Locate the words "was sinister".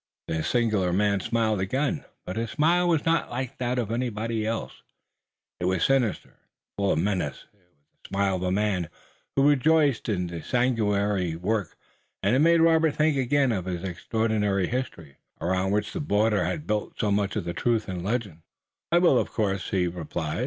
5.65-6.29